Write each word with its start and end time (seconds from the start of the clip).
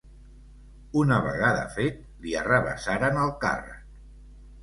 Una 1.01 1.17
vegada 1.25 1.67
fet, 1.75 2.01
li 2.23 2.33
arrabassaran 2.41 3.23
el 3.25 3.29
càrrec. 3.43 3.87